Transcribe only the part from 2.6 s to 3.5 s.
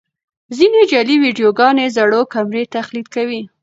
تقلید کوي.